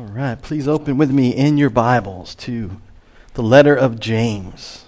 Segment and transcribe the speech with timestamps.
[0.00, 2.80] All right, please open with me in your Bibles to
[3.34, 4.86] the letter of James.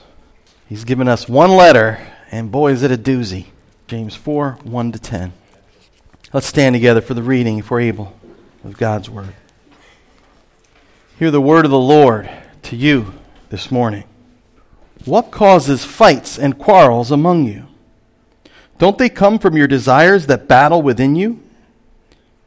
[0.67, 1.99] He's given us one letter,
[2.31, 3.49] and boy, is it a doozy.
[3.87, 5.35] James 4 1 to 10.
[6.33, 8.19] Let's stand together for the reading, if we're able,
[8.65, 9.35] of God's Word.
[11.19, 12.31] Hear the word of the Lord
[12.63, 13.13] to you
[13.51, 14.05] this morning.
[15.05, 17.67] What causes fights and quarrels among you?
[18.79, 21.43] Don't they come from your desires that battle within you?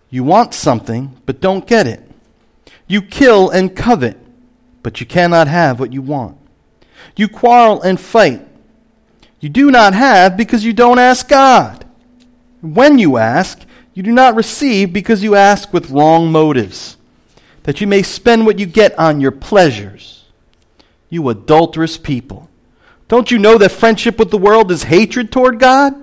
[0.09, 2.04] You want something, but don't get it.
[2.87, 4.17] You kill and covet,
[4.83, 6.37] but you cannot have what you want.
[7.15, 8.45] You quarrel and fight.
[9.39, 11.85] You do not have because you don't ask God.
[12.61, 16.97] When you ask, you do not receive because you ask with wrong motives,
[17.63, 20.25] that you may spend what you get on your pleasures.
[21.09, 22.49] You adulterous people.
[23.07, 25.93] Don't you know that friendship with the world is hatred toward God?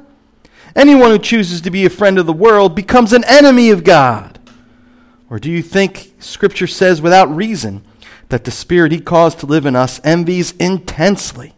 [0.74, 4.31] Anyone who chooses to be a friend of the world becomes an enemy of God.
[5.32, 7.82] Or do you think Scripture says without reason
[8.28, 11.54] that the Spirit He caused to live in us envies intensely?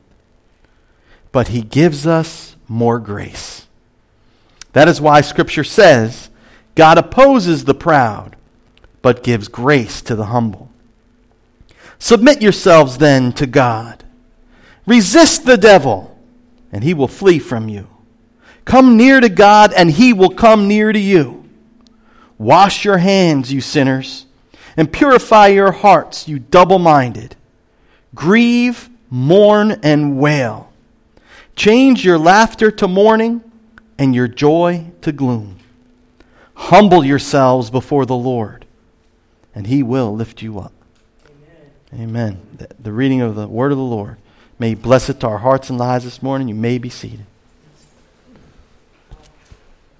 [1.33, 3.67] But He gives us more grace.
[4.75, 6.31] That is why Scripture says
[6.77, 8.37] God opposes the proud,
[9.03, 10.71] but gives grace to the humble.
[11.99, 14.05] Submit yourselves then to God.
[14.87, 16.17] Resist the devil,
[16.71, 17.89] and he will flee from you.
[18.65, 21.44] Come near to God, and he will come near to you.
[22.45, 24.27] Wash your hands, you sinners,
[24.77, 27.37] and purify your hearts, you double minded.
[28.15, 30.71] Grieve, mourn, and wail.
[31.57, 33.43] Change your laughter to mourning
[33.99, 35.57] and your joy to gloom.
[36.55, 38.67] Humble yourselves before the Lord,
[39.55, 40.75] and he will lift you up.
[41.95, 42.11] Amen.
[42.11, 42.69] Amen.
[42.79, 44.19] The, reading of the word of the Lord.
[44.59, 46.49] May bless it to our hearts and lives this morning.
[46.49, 47.25] You may be seated.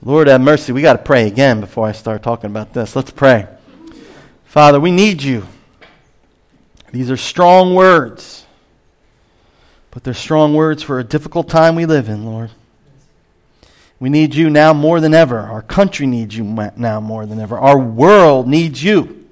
[0.07, 0.71] Lord, have mercy.
[0.73, 2.95] We got to pray again before I start talking about this.
[2.95, 3.49] Let's pray.
[4.45, 5.47] Father, we need you.
[6.93, 8.45] These are strong words,
[9.91, 12.51] but they're strong words for a difficult time we live in, Lord.
[13.99, 15.39] We need you now more than ever.
[15.39, 16.45] Our country needs you
[16.77, 17.59] now more than ever.
[17.59, 19.27] Our world needs you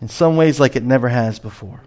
[0.00, 1.82] in some ways like it never has before.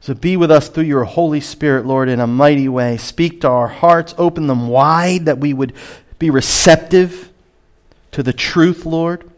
[0.00, 2.98] So be with us through your Holy Spirit, Lord, in a mighty way.
[2.98, 5.72] Speak to our hearts, open them wide that we would
[6.20, 7.30] be receptive
[8.12, 9.28] to the truth, Lord,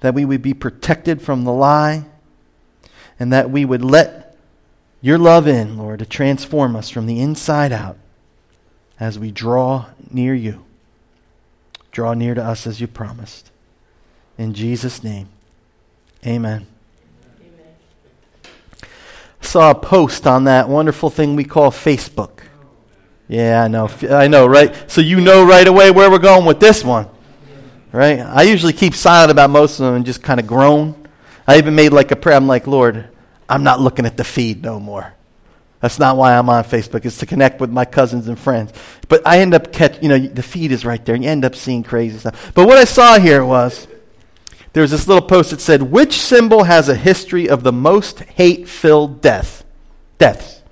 [0.00, 2.04] that we would be protected from the lie,
[3.18, 4.36] and that we would let
[5.00, 7.96] your love in, Lord, to transform us from the inside out
[9.00, 10.64] as we draw near you.
[11.90, 13.50] Draw near to us as you promised.
[14.36, 15.28] In Jesus' name,
[16.26, 16.66] amen.
[17.40, 17.66] amen.
[19.40, 22.33] I saw a post on that wonderful thing we call Facebook.
[23.28, 23.90] Yeah, I know.
[24.10, 24.74] I know, right?
[24.90, 27.08] So you know right away where we're going with this one.
[27.92, 28.18] Right?
[28.18, 31.06] I usually keep silent about most of them and just kind of groan.
[31.46, 32.36] I even made like a prayer.
[32.36, 33.08] I'm like, Lord,
[33.48, 35.14] I'm not looking at the feed no more.
[35.80, 37.04] That's not why I'm on Facebook.
[37.04, 38.72] It's to connect with my cousins and friends.
[39.08, 41.44] But I end up catch, you know, the feed is right there, and you end
[41.44, 42.52] up seeing crazy stuff.
[42.54, 43.86] But what I saw here was
[44.72, 48.20] there was this little post that said, "Which symbol has a history of the most
[48.20, 49.62] hate-filled death,
[50.18, 50.62] deaths?"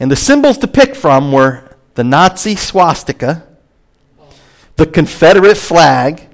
[0.00, 1.63] And the symbols to pick from were
[1.94, 3.46] the Nazi swastika,
[4.76, 6.28] the Confederate flag,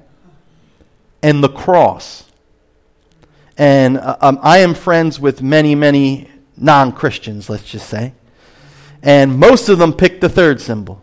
[1.21, 2.25] and the cross.
[3.57, 8.13] And uh, um, I am friends with many, many non Christians, let's just say.
[9.03, 11.01] And most of them picked the third symbol.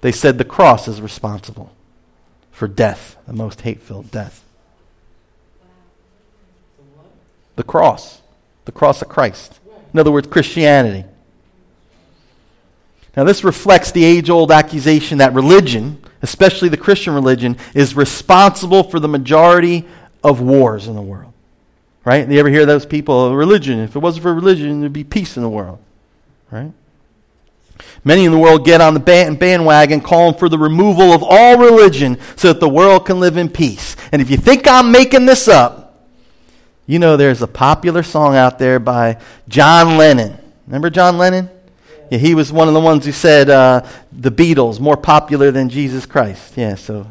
[0.00, 1.72] They said the cross is responsible
[2.50, 4.44] for death, the most hate filled death.
[7.56, 8.20] The cross.
[8.64, 9.60] The cross of Christ.
[9.92, 11.04] In other words, Christianity.
[13.16, 18.82] Now, this reflects the age old accusation that religion, especially the Christian religion, is responsible
[18.82, 19.86] for the majority
[20.22, 21.32] of wars in the world.
[22.04, 22.28] Right?
[22.28, 25.36] You ever hear those people, oh, religion, if it wasn't for religion, there'd be peace
[25.36, 25.78] in the world.
[26.50, 26.72] Right?
[28.04, 32.18] Many in the world get on the bandwagon calling for the removal of all religion
[32.36, 33.96] so that the world can live in peace.
[34.12, 36.04] And if you think I'm making this up,
[36.86, 39.18] you know there's a popular song out there by
[39.48, 40.38] John Lennon.
[40.66, 41.48] Remember John Lennon?
[42.14, 45.68] Yeah, he was one of the ones who said uh, the Beatles more popular than
[45.68, 46.56] Jesus Christ.
[46.56, 47.10] Yeah, so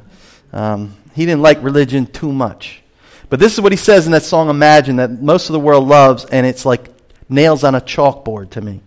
[0.54, 2.82] um, he didn't like religion too much.
[3.30, 5.90] But this is what he says in that song Imagine that most of the world
[5.90, 6.90] loves, and it's like
[7.28, 8.80] nails on a chalkboard to me.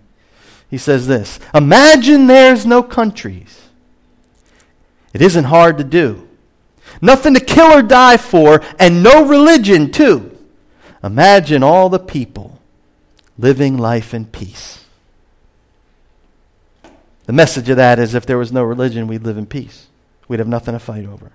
[0.70, 3.68] He says this Imagine there's no countries.
[5.12, 6.26] It isn't hard to do.
[7.02, 10.34] Nothing to kill or die for, and no religion, too.
[11.04, 12.58] Imagine all the people
[13.36, 14.85] living life in peace.
[17.26, 19.88] The message of that is if there was no religion, we'd live in peace.
[20.28, 21.32] We'd have nothing to fight over.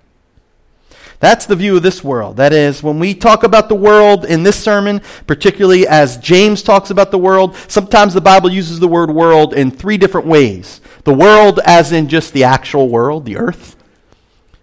[1.20, 2.38] That's the view of this world.
[2.38, 6.90] That is, when we talk about the world in this sermon, particularly as James talks
[6.90, 10.80] about the world, sometimes the Bible uses the word world in three different ways.
[11.04, 13.76] The world, as in just the actual world, the earth,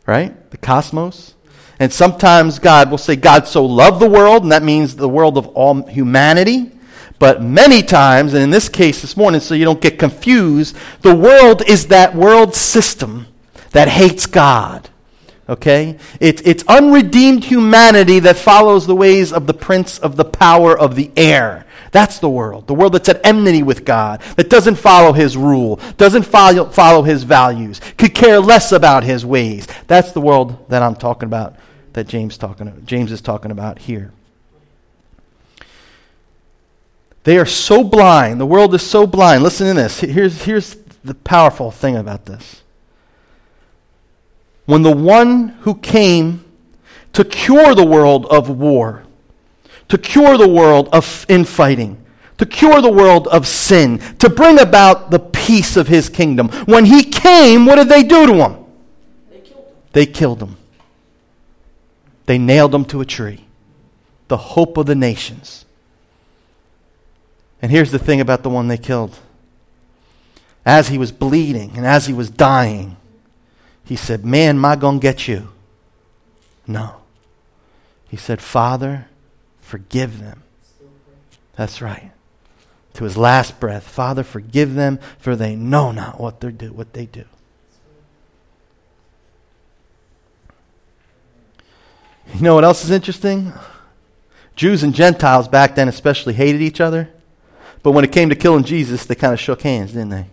[0.06, 0.52] right?
[0.52, 1.36] The cosmos.
[1.80, 5.38] And sometimes God will say, God so loved the world, and that means the world
[5.38, 6.74] of all humanity.
[7.20, 11.14] But many times, and in this case this morning, so you don't get confused, the
[11.14, 13.28] world is that world system
[13.72, 14.90] that hates God
[15.50, 15.98] Okay?
[16.20, 20.96] It's, it's unredeemed humanity that follows the ways of the prince of the power of
[20.96, 21.66] the air.
[21.92, 22.68] That's the world.
[22.68, 27.02] The world that's at enmity with God, that doesn't follow his rule, doesn't follow, follow
[27.02, 29.68] his values, could care less about his ways.
[29.88, 31.56] That's the world that I'm talking about,
[31.94, 34.12] that James, talking James is talking about here.
[37.30, 38.42] They are so blind.
[38.42, 39.44] The world is so blind.
[39.44, 40.00] Listen to this.
[40.00, 42.64] Here's, here's the powerful thing about this
[44.66, 46.44] when the one who came
[47.14, 49.04] to cure the world of war,
[49.90, 52.04] to cure the world of infighting,
[52.40, 56.50] to cure the world of sin, to bring about the peace of his kingdom.
[56.66, 58.66] When he came, what did they do to him?
[59.30, 59.76] They killed him.
[59.94, 60.58] They killed him.
[62.26, 63.46] They nailed him to a tree.
[64.30, 65.66] The hope of the nations.
[67.62, 69.18] And here's the thing about the one they killed.
[70.66, 72.98] As he was bleeding and as he was dying,
[73.84, 75.50] he said, Man, am I going to get you?
[76.68, 76.96] No.
[78.08, 79.08] He said, Father,
[79.62, 80.44] forgive them.
[81.56, 82.12] That's right.
[82.94, 86.72] To his last breath, Father, forgive them, for they know not what they do.
[86.72, 87.26] What they do.
[92.36, 93.54] You know what else is interesting?
[94.56, 97.10] Jews and Gentiles back then especially hated each other.
[97.82, 100.26] But when it came to killing Jesus, they kind of shook hands, didn't they?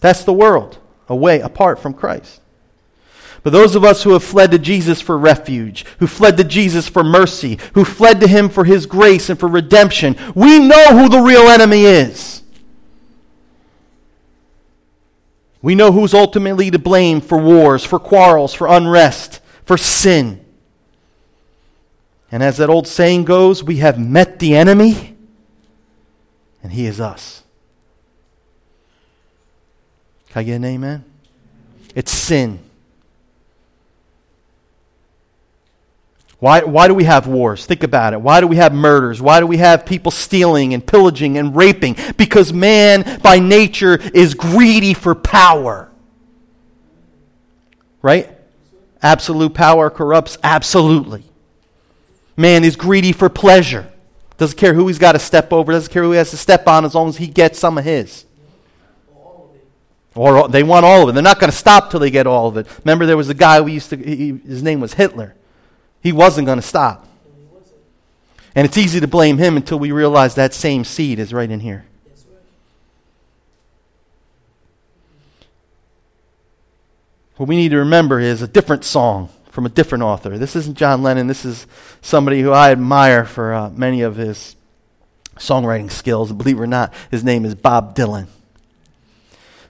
[0.00, 0.78] That's the world
[1.08, 2.40] away, apart from Christ.
[3.42, 6.88] But those of us who have fled to Jesus for refuge, who fled to Jesus
[6.88, 11.08] for mercy, who fled to Him for His grace and for redemption, we know who
[11.08, 12.42] the real enemy is.
[15.62, 20.44] We know who's ultimately to blame for wars, for quarrels, for unrest, for sin.
[22.30, 25.16] And as that old saying goes, we have met the enemy,
[26.62, 27.42] and he is us.
[30.30, 31.04] Can I get an amen?
[31.94, 32.60] It's sin.
[36.38, 37.66] Why, why do we have wars?
[37.66, 38.20] Think about it.
[38.20, 39.20] Why do we have murders?
[39.20, 41.96] Why do we have people stealing and pillaging and raping?
[42.16, 45.90] Because man, by nature, is greedy for power.
[48.02, 48.30] Right?
[49.02, 51.24] Absolute power corrupts absolutely.
[52.36, 53.92] Man is greedy for pleasure.
[54.38, 56.66] Doesn't care who he's got to step over, doesn't care who he has to step
[56.66, 58.24] on as long as he gets some of his.
[60.14, 61.12] Or they want all of it.
[61.12, 62.66] They're not going to stop till they get all of it.
[62.84, 65.34] Remember, there was a guy we used to, he, his name was Hitler.
[66.02, 67.06] He wasn't going to stop.
[68.54, 71.60] And it's easy to blame him until we realize that same seed is right in
[71.60, 71.84] here.
[77.36, 80.38] What we need to remember is a different song from a different author.
[80.38, 81.26] This isn't John Lennon.
[81.26, 81.66] This is
[82.00, 84.54] somebody who I admire for uh, many of his
[85.34, 86.32] songwriting skills.
[86.32, 88.28] Believe it or not, his name is Bob Dylan.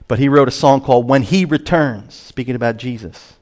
[0.07, 3.33] But he wrote a song called When He Returns, speaking about Jesus.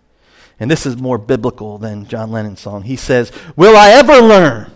[0.58, 2.84] And this is more biblical than John Lennon's song.
[2.84, 4.72] He says, Will I ever learn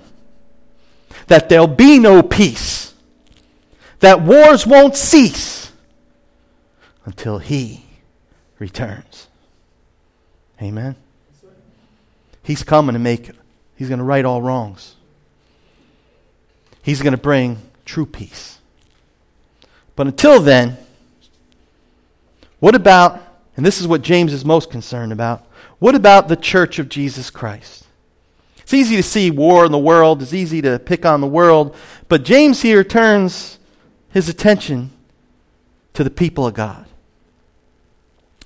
[1.28, 2.94] that there'll be no peace,
[4.02, 5.72] that wars won't cease
[7.06, 7.86] until He
[8.60, 9.30] returns?
[10.62, 10.98] Amen.
[12.44, 13.36] He's coming to make, it.
[13.76, 14.96] He's going to right all wrongs.
[16.82, 18.60] He's going to bring true peace.
[19.96, 20.78] But until then,
[22.60, 23.22] what about,
[23.58, 25.46] and this is what James is most concerned about,
[25.80, 27.86] what about the church of Jesus Christ?
[28.60, 31.76] It's easy to see war in the world, it's easy to pick on the world,
[32.08, 33.60] but James here turns
[34.12, 34.92] his attention
[35.94, 36.86] to the people of God.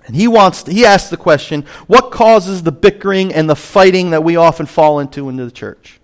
[0.06, 4.12] And he wants to, he asks the question, what causes the bickering and the fighting
[4.12, 6.00] that we often fall into in the church?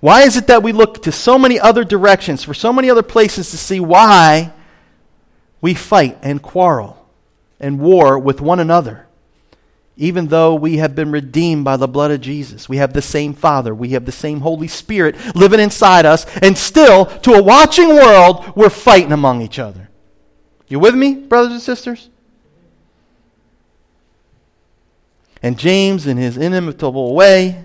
[0.00, 3.02] Why is it that we look to so many other directions, for so many other
[3.02, 4.52] places to see why
[5.62, 7.06] we fight and quarrel
[7.58, 9.06] and war with one another,
[9.96, 12.68] even though we have been redeemed by the blood of Jesus.
[12.68, 16.58] We have the same Father, we have the same Holy Spirit living inside us, and
[16.58, 19.85] still, to a watching world, we're fighting among each other.
[20.68, 22.08] You with me, brothers and sisters?
[25.42, 27.64] And James, in his inimitable way,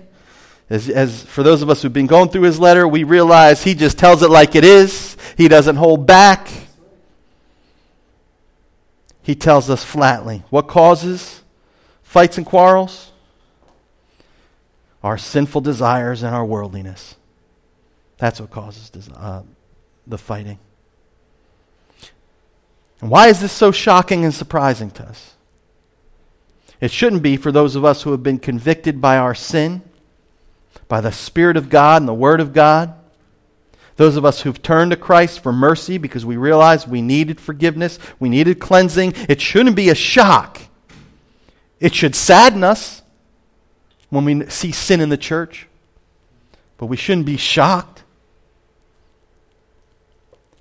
[0.70, 3.74] as, as, for those of us who've been going through his letter, we realize he
[3.74, 5.16] just tells it like it is.
[5.36, 6.48] He doesn't hold back
[9.22, 11.42] he tells us flatly what causes
[12.02, 13.12] fights and quarrels?
[15.02, 17.16] Our sinful desires and our worldliness.
[18.18, 19.42] That's what causes uh,
[20.06, 20.58] the fighting.
[23.02, 25.34] And why is this so shocking and surprising to us?
[26.80, 29.82] It shouldn't be for those of us who have been convicted by our sin,
[30.88, 32.94] by the Spirit of God and the Word of God.
[33.96, 37.98] Those of us who've turned to Christ for mercy because we realized we needed forgiveness,
[38.20, 39.14] we needed cleansing.
[39.28, 40.62] It shouldn't be a shock.
[41.80, 43.02] It should sadden us
[44.10, 45.66] when we see sin in the church,
[46.78, 47.91] but we shouldn't be shocked.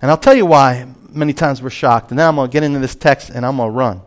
[0.02, 2.12] And I'll tell you why many times we're shocked.
[2.12, 4.02] And now I'm going to get into this text and I'm going to run.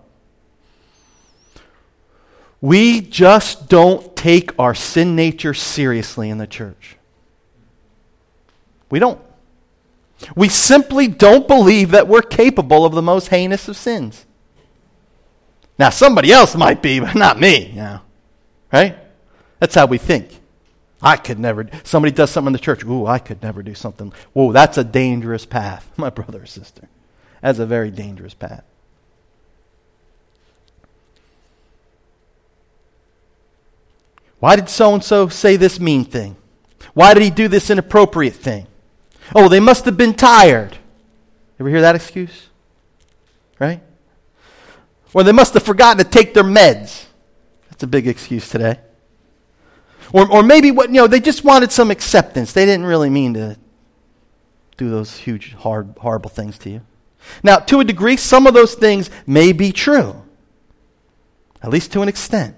[2.61, 6.97] We just don't take our sin nature seriously in the church.
[8.91, 9.21] We don't.
[10.35, 14.25] We simply don't believe that we're capable of the most heinous of sins.
[15.79, 17.67] Now, somebody else might be, but not me.
[17.67, 18.01] You know,
[18.73, 18.97] right?
[19.59, 20.41] That's how we think.
[21.05, 21.69] I could never.
[21.83, 22.83] Somebody does something in the church.
[22.85, 24.13] Ooh, I could never do something.
[24.33, 26.89] Whoa, that's a dangerous path, my brother or sister.
[27.43, 28.65] That's a very dangerous path.
[34.41, 36.37] Why did so and so say this mean thing?
[36.95, 38.67] Why did he do this inappropriate thing?
[39.35, 40.79] Oh, they must have been tired.
[41.61, 42.49] Ever hear that excuse?
[43.59, 43.81] Right?
[45.13, 47.07] Or they must have forgotten to take their meds.
[47.71, 48.81] That's a big excuse today.
[50.13, 52.53] Or, or maybe what you know, they just wanted some acceptance.
[52.53, 53.57] They didn't really mean to
[54.77, 56.81] do those huge, hard, horrible things to you.
[57.43, 60.23] Now, to a degree, some of those things may be true,
[61.63, 62.57] at least to an extent.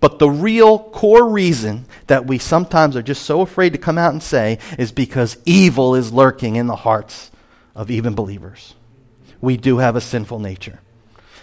[0.00, 4.12] But the real core reason that we sometimes are just so afraid to come out
[4.12, 7.30] and say is because evil is lurking in the hearts
[7.74, 8.74] of even believers.
[9.40, 10.80] We do have a sinful nature.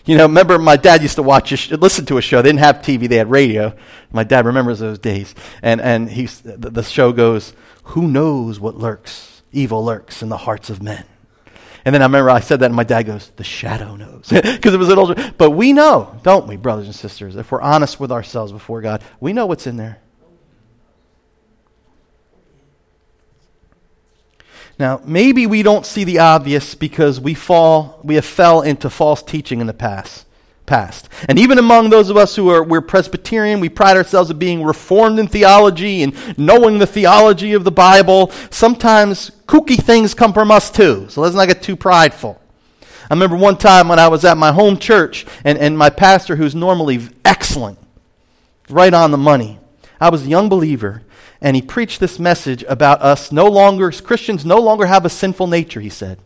[0.05, 2.41] You know, remember my dad used to watch, sh- listen to a show.
[2.41, 3.75] They didn't have TV; they had radio.
[4.12, 7.53] My dad remembers those days, and and he's the, the show goes,
[7.85, 9.41] "Who knows what lurks?
[9.51, 11.05] Evil lurks in the hearts of men."
[11.85, 14.29] And then I remember I said that, and my dad goes, The shadow knows.
[14.31, 15.33] Because it was an older.
[15.38, 17.35] But we know, don't we, brothers and sisters?
[17.35, 20.00] If we're honest with ourselves before God, we know what's in there.
[24.77, 29.24] Now, maybe we don't see the obvious because we fall, we have fell into false
[29.24, 30.25] teaching in the past
[30.65, 31.10] past.
[31.27, 34.63] And even among those of us who are we're Presbyterian, we pride ourselves of being
[34.63, 38.32] reformed in theology and knowing the theology of the Bible.
[38.50, 41.08] Sometimes kooky things come from us too.
[41.10, 42.41] So let's not get too prideful.
[42.82, 46.36] I remember one time when I was at my home church and, and my pastor,
[46.36, 47.77] who's normally excellent,
[48.70, 49.60] right on the money.
[50.01, 51.03] I was a young believer,
[51.42, 55.48] and he preached this message about us no longer, Christians no longer have a sinful
[55.48, 56.20] nature, he said.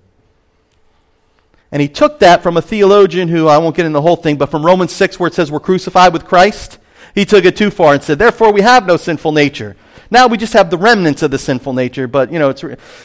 [1.71, 4.37] And he took that from a theologian who, I won't get into the whole thing,
[4.37, 6.79] but from Romans 6, where it says we're crucified with Christ,
[7.13, 9.75] he took it too far and said, therefore we have no sinful nature.
[10.11, 12.63] Now we just have the remnants of the sinful nature, but, you know, it's.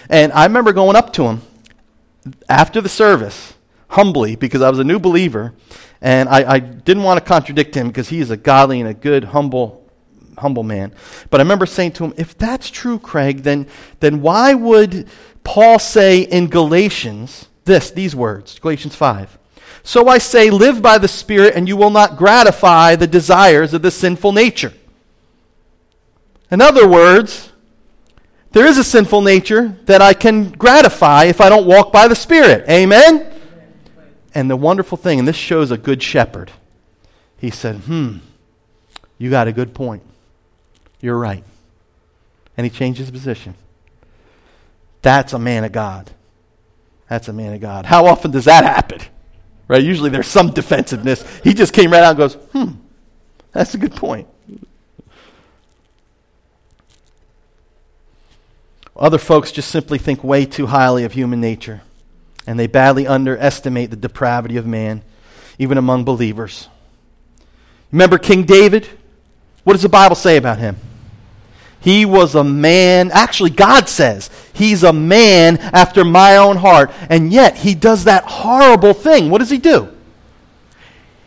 [0.08, 1.42] And I remember going up to him
[2.48, 3.54] after the service,
[3.88, 5.54] humbly, because I was a new believer,
[6.00, 8.94] and I, I didn't want to contradict him because he is a godly and a
[8.94, 9.83] good, humble,
[10.38, 10.92] humble man.
[11.30, 13.66] But I remember saying to him, if that's true, Craig, then,
[14.00, 15.08] then why would
[15.44, 19.38] Paul say in Galatians, this, these words, Galatians 5.
[19.82, 23.82] So I say, live by the Spirit, and you will not gratify the desires of
[23.82, 24.72] the sinful nature.
[26.50, 27.52] In other words,
[28.52, 32.16] there is a sinful nature that I can gratify if I don't walk by the
[32.16, 32.68] Spirit.
[32.68, 33.30] Amen?
[34.34, 36.50] And the wonderful thing, and this shows a good shepherd,
[37.36, 38.18] he said, Hmm,
[39.18, 40.02] you got a good point.
[41.04, 41.44] You're right.
[42.56, 43.56] And he changed his position.
[45.02, 46.10] That's a man of God.
[47.10, 47.84] That's a man of God.
[47.84, 49.02] How often does that happen?
[49.68, 49.84] Right?
[49.84, 51.22] Usually there's some defensiveness.
[51.40, 52.70] He just came right out and goes, hmm,
[53.52, 54.26] that's a good point.
[58.96, 61.82] Other folks just simply think way too highly of human nature,
[62.46, 65.02] and they badly underestimate the depravity of man,
[65.58, 66.70] even among believers.
[67.92, 68.88] Remember King David?
[69.64, 70.78] What does the Bible say about him?
[71.84, 76.90] He was a man, actually, God says, he's a man after my own heart.
[77.10, 79.28] And yet, he does that horrible thing.
[79.28, 79.94] What does he do?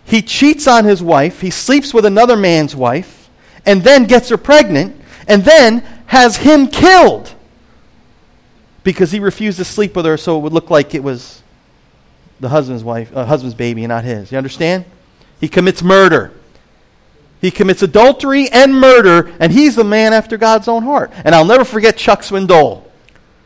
[0.03, 3.29] He cheats on his wife, he sleeps with another man's wife,
[3.67, 7.35] and then gets her pregnant, and then has him killed
[8.83, 11.43] because he refused to sleep with her so it would look like it was
[12.39, 14.31] the husband's wife, uh, husband's baby not his.
[14.31, 14.85] You understand?
[15.39, 16.31] He commits murder.
[17.39, 21.11] He commits adultery and murder, and he's the man after God's own heart.
[21.23, 22.83] And I'll never forget Chuck Swindoll.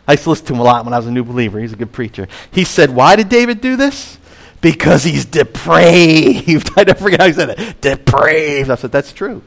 [0.08, 1.60] I used to listen to him a lot when I was a new believer.
[1.60, 2.28] He's a good preacher.
[2.52, 4.18] He said, Why did David do this?
[4.62, 6.70] Because he's depraved.
[6.78, 7.82] I never forget how he said it.
[7.82, 8.70] Depraved.
[8.70, 9.42] I said, that's true.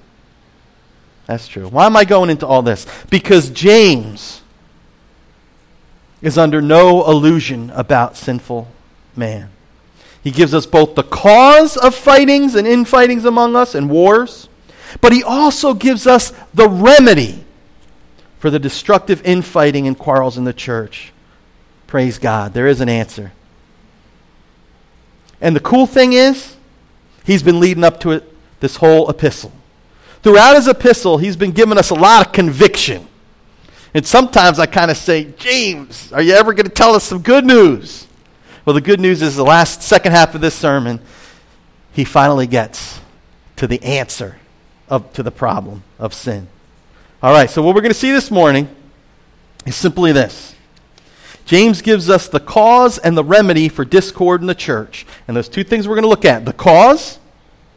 [1.26, 1.68] That's true.
[1.68, 2.86] Why am I going into all this?
[3.08, 4.42] Because James
[6.20, 8.68] is under no illusion about sinful
[9.14, 9.50] man.
[10.24, 14.48] He gives us both the cause of fightings and infightings among us and wars,
[15.02, 17.44] but he also gives us the remedy
[18.38, 21.12] for the destructive infighting and quarrels in the church.
[21.86, 22.54] Praise God.
[22.54, 23.32] There is an answer.
[25.42, 26.56] And the cool thing is,
[27.24, 28.24] he's been leading up to it
[28.60, 29.52] this whole epistle.
[30.22, 33.06] Throughout his epistle, he's been giving us a lot of conviction.
[33.92, 37.20] And sometimes I kind of say, James, are you ever going to tell us some
[37.20, 38.06] good news?
[38.64, 41.00] Well, the good news is the last second half of this sermon,
[41.92, 42.98] he finally gets
[43.56, 44.36] to the answer
[44.88, 46.48] of, to the problem of sin.
[47.22, 48.68] All right, so what we're going to see this morning
[49.66, 50.54] is simply this.
[51.44, 55.06] James gives us the cause and the remedy for discord in the church.
[55.28, 57.18] And those two things we're going to look at the cause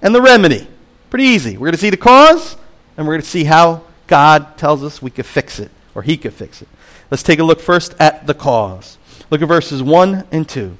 [0.01, 0.67] and the remedy.
[1.09, 1.57] Pretty easy.
[1.57, 2.55] We're going to see the cause,
[2.95, 6.15] and we're going to see how God tells us we could fix it, or He
[6.15, 6.69] could fix it.
[7.11, 8.97] Let's take a look first at the cause.
[9.29, 10.77] Look at verses 1 and 2.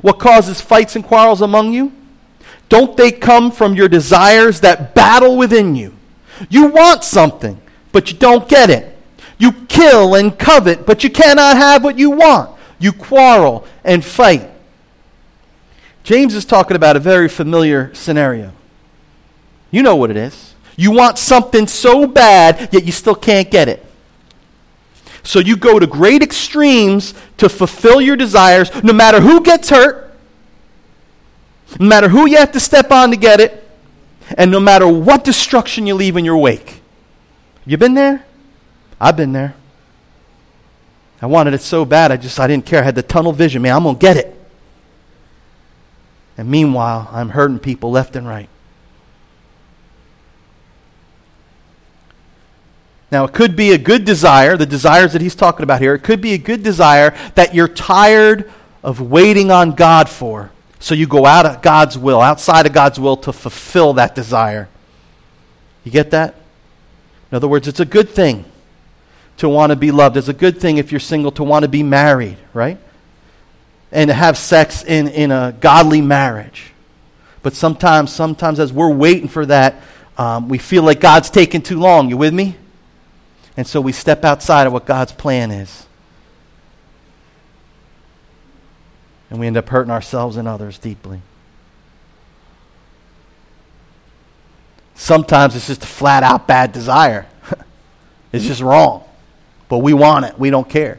[0.00, 1.92] What causes fights and quarrels among you?
[2.68, 5.94] Don't they come from your desires that battle within you?
[6.48, 7.60] You want something,
[7.92, 8.96] but you don't get it.
[9.38, 12.56] You kill and covet, but you cannot have what you want.
[12.78, 14.48] You quarrel and fight.
[16.02, 18.52] James is talking about a very familiar scenario.
[19.70, 20.54] You know what it is.
[20.76, 23.84] You want something so bad, yet you still can't get it.
[25.22, 30.14] So you go to great extremes to fulfill your desires, no matter who gets hurt,
[31.78, 33.68] no matter who you have to step on to get it,
[34.36, 36.80] and no matter what destruction you leave in your wake.
[37.66, 38.24] You been there?
[39.00, 39.54] I've been there.
[41.22, 42.80] I wanted it so bad, I just I didn't care.
[42.80, 43.76] I had the tunnel vision, man.
[43.76, 44.36] I'm gonna get it.
[46.38, 48.48] And meanwhile, I'm hurting people left and right.
[53.10, 55.94] Now, it could be a good desire, the desires that he's talking about here.
[55.94, 58.50] It could be a good desire that you're tired
[58.82, 60.52] of waiting on God for.
[60.78, 64.68] So you go out of God's will, outside of God's will, to fulfill that desire.
[65.84, 66.36] You get that?
[67.30, 68.44] In other words, it's a good thing
[69.38, 70.16] to want to be loved.
[70.16, 72.78] It's a good thing if you're single to want to be married, right?
[73.90, 76.72] And to have sex in, in a godly marriage.
[77.42, 79.76] But sometimes, sometimes as we're waiting for that,
[80.16, 82.08] um, we feel like God's taking too long.
[82.08, 82.56] You with me?
[83.56, 85.86] And so we step outside of what God's plan is.
[89.28, 91.20] And we end up hurting ourselves and others deeply.
[94.94, 97.26] Sometimes it's just a flat out bad desire.
[98.32, 99.04] it's just wrong.
[99.68, 100.38] But we want it.
[100.38, 100.98] We don't care.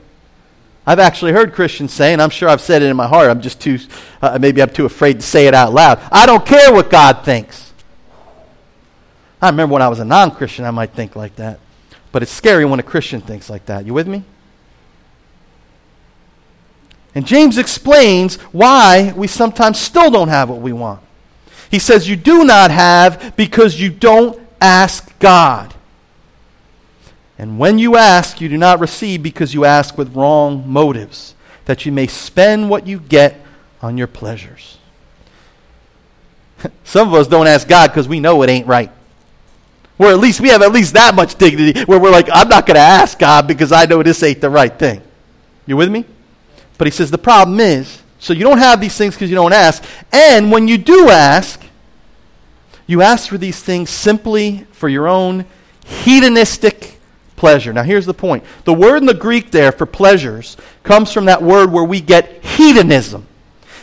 [0.87, 3.41] I've actually heard Christians say, and I'm sure I've said it in my heart, I'm
[3.41, 3.77] just too,
[4.21, 5.99] uh, maybe I'm too afraid to say it out loud.
[6.11, 7.71] I don't care what God thinks.
[9.41, 11.59] I remember when I was a non Christian, I might think like that.
[12.11, 13.85] But it's scary when a Christian thinks like that.
[13.85, 14.23] You with me?
[17.13, 21.01] And James explains why we sometimes still don't have what we want.
[21.69, 25.73] He says, You do not have because you don't ask God.
[27.37, 31.33] And when you ask, you do not receive because you ask with wrong motives,
[31.65, 33.41] that you may spend what you get
[33.81, 34.77] on your pleasures.
[36.83, 38.91] Some of us don't ask God because we know it ain't right.
[40.01, 42.65] Where at least we have at least that much dignity where we're like, I'm not
[42.65, 44.99] going to ask God because I know this ain't the right thing.
[45.67, 46.05] You with me?
[46.79, 49.53] But he says the problem is, so you don't have these things because you don't
[49.53, 49.83] ask.
[50.11, 51.61] And when you do ask,
[52.87, 55.45] you ask for these things simply for your own
[55.85, 56.99] hedonistic
[57.35, 57.71] pleasure.
[57.71, 61.43] Now, here's the point the word in the Greek there for pleasures comes from that
[61.43, 63.27] word where we get hedonism.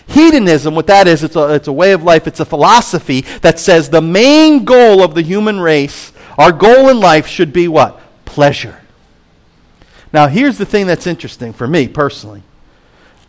[0.09, 3.59] Hedonism, what that is, it's a, it's a way of life, it's a philosophy that
[3.59, 8.01] says the main goal of the human race, our goal in life should be what?
[8.25, 8.81] Pleasure.
[10.11, 12.43] Now, here's the thing that's interesting for me personally.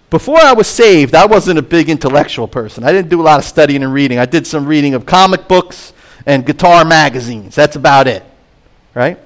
[0.10, 2.86] Before I was saved, I wasn't a big intellectual person.
[2.86, 4.18] I didn't do a lot of studying and reading.
[4.18, 5.92] I did some reading of comic books
[6.26, 7.56] and guitar magazines.
[7.56, 8.24] That's about it,
[8.96, 9.20] right?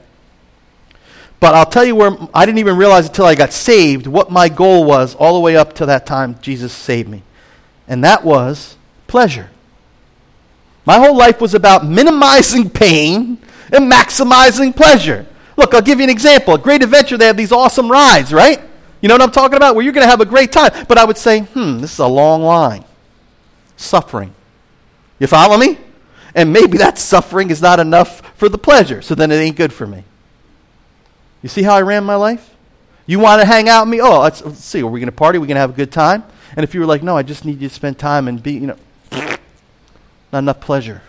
[1.40, 4.50] But I'll tell you where I didn't even realize until I got saved what my
[4.50, 7.22] goal was all the way up to that time Jesus saved me
[7.88, 9.50] and that was pleasure.
[10.86, 13.38] My whole life was about minimizing pain
[13.72, 15.26] and maximizing pleasure.
[15.56, 16.56] Look, I'll give you an example.
[16.56, 18.60] A great adventure, they have these awesome rides, right?
[19.02, 19.76] You know what I'm talking about?
[19.76, 20.72] Where you're going to have a great time.
[20.88, 22.84] But I would say, hmm, this is a long line.
[23.76, 24.34] Suffering.
[25.20, 25.78] You follow me?
[26.36, 29.72] And maybe that suffering is not enough for the pleasure, so then it ain't good
[29.72, 30.04] for me.
[31.42, 32.50] You see how I ran my life?
[33.06, 34.02] You want to hang out with me?
[34.02, 34.82] Oh, let's, let's see.
[34.82, 35.38] Are we going to party?
[35.38, 36.24] Are we going to have a good time?
[36.56, 38.54] And if you were like, no, I just need you to spend time and be,
[38.54, 38.78] you know,
[39.12, 41.02] not enough pleasure.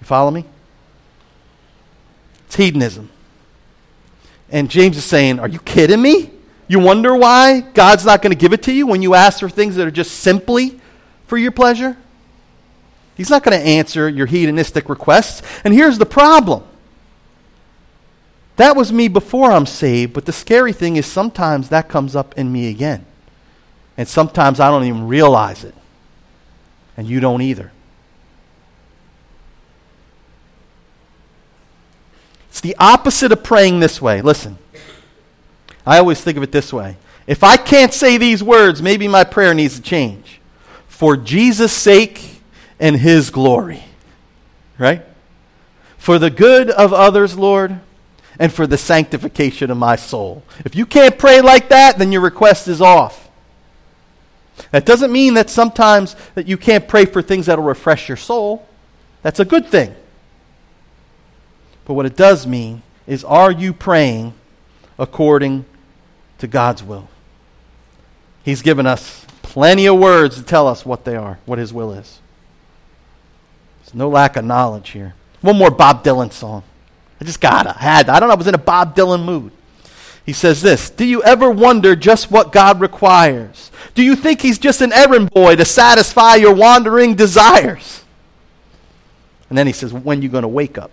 [0.00, 0.44] You follow me?
[2.46, 3.10] It's hedonism.
[4.50, 6.30] And James is saying, Are you kidding me?
[6.66, 9.48] You wonder why God's not going to give it to you when you ask for
[9.48, 10.80] things that are just simply
[11.26, 11.96] for your pleasure?
[13.16, 15.42] He's not going to answer your hedonistic requests.
[15.64, 16.64] And here's the problem
[18.56, 22.36] that was me before I'm saved, but the scary thing is sometimes that comes up
[22.36, 23.06] in me again.
[23.98, 25.74] And sometimes I don't even realize it.
[26.96, 27.70] And you don't either.
[32.48, 34.22] It's the opposite of praying this way.
[34.22, 34.56] Listen,
[35.84, 36.96] I always think of it this way.
[37.26, 40.40] If I can't say these words, maybe my prayer needs to change.
[40.88, 42.38] For Jesus' sake,
[42.80, 43.82] and His glory.
[44.78, 45.02] Right?
[45.96, 47.80] For the good of others, Lord,
[48.38, 50.44] and for the sanctification of my soul.
[50.64, 53.27] If you can't pray like that, then your request is off.
[54.70, 58.66] That doesn't mean that sometimes that you can't pray for things that'll refresh your soul.
[59.22, 59.94] That's a good thing.
[61.84, 64.34] But what it does mean is are you praying
[64.98, 65.64] according
[66.38, 67.08] to God's will?
[68.44, 71.92] He's given us plenty of words to tell us what they are, what his will
[71.92, 72.20] is.
[73.80, 75.14] There's no lack of knowledge here.
[75.40, 76.62] One more Bob Dylan song.
[77.20, 78.08] I just gotta, had.
[78.08, 79.52] I don't know, I was in a Bob Dylan mood.
[80.28, 83.70] He says this Do you ever wonder just what God requires?
[83.94, 88.04] Do you think He's just an errand boy to satisfy your wandering desires?
[89.48, 90.90] And then he says, When you going to wake up?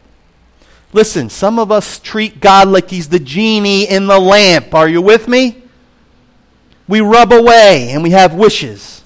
[0.93, 4.73] Listen, some of us treat God like He's the genie in the lamp.
[4.73, 5.61] Are you with me?
[6.87, 9.03] We rub away and we have wishes.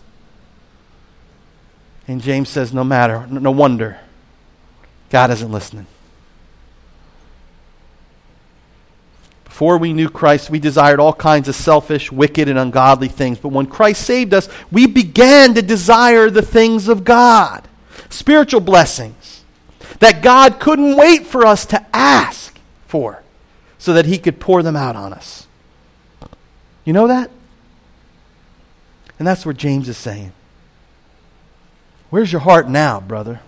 [2.08, 3.98] And James says, no matter, no wonder,
[5.10, 5.88] God isn't listening.
[9.60, 13.40] Before we knew Christ, we desired all kinds of selfish, wicked, and ungodly things.
[13.40, 17.68] But when Christ saved us, we began to desire the things of God
[18.10, 19.44] spiritual blessings
[20.00, 23.22] that God couldn't wait for us to ask for
[23.78, 25.46] so that He could pour them out on us.
[26.86, 27.30] You know that?
[29.20, 30.32] And that's what James is saying.
[32.10, 33.42] Where's your heart now, brother?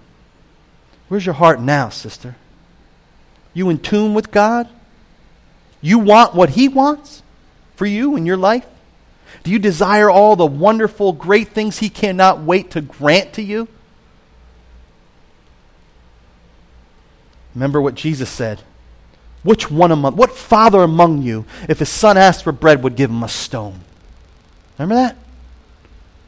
[1.08, 2.36] Where's your heart now, sister?
[3.54, 4.68] You in tune with God?
[5.82, 7.24] You want what He wants
[7.76, 8.66] for you in your life?
[9.44, 13.68] Do you desire all the wonderful, great things He cannot wait to grant to you?
[17.56, 18.62] Remember what Jesus said.
[19.44, 23.10] Which one among, what father among you, if his son asked for bread, would give
[23.10, 23.82] him a stone?
[24.78, 25.18] Remember that?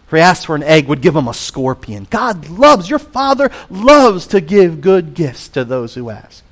[0.07, 2.07] If he asked for an egg, would give him a scorpion.
[2.09, 6.43] God loves, your Father loves to give good gifts to those who ask.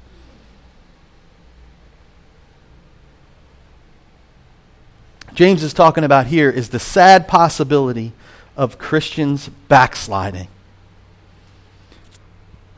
[5.34, 8.12] James is talking about here is the sad possibility
[8.58, 10.48] of Christians backsliding.